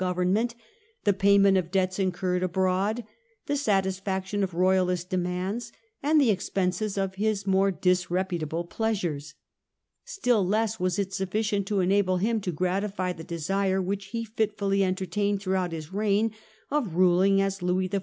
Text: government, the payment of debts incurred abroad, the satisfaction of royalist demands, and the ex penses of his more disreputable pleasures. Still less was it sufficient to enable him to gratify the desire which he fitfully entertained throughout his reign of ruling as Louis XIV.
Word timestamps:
government, 0.01 0.55
the 1.03 1.13
payment 1.13 1.59
of 1.59 1.69
debts 1.69 1.99
incurred 1.99 2.41
abroad, 2.41 3.03
the 3.45 3.55
satisfaction 3.55 4.43
of 4.43 4.55
royalist 4.55 5.11
demands, 5.11 5.71
and 6.01 6.19
the 6.19 6.31
ex 6.31 6.49
penses 6.49 6.97
of 6.97 7.13
his 7.21 7.45
more 7.45 7.69
disreputable 7.69 8.63
pleasures. 8.63 9.35
Still 10.03 10.43
less 10.43 10.79
was 10.79 10.97
it 10.97 11.13
sufficient 11.13 11.67
to 11.67 11.81
enable 11.81 12.17
him 12.17 12.41
to 12.41 12.51
gratify 12.51 13.13
the 13.13 13.23
desire 13.23 13.79
which 13.79 14.05
he 14.05 14.25
fitfully 14.25 14.83
entertained 14.83 15.39
throughout 15.39 15.71
his 15.71 15.93
reign 15.93 16.31
of 16.71 16.95
ruling 16.95 17.39
as 17.39 17.61
Louis 17.61 17.87
XIV. 17.89 17.99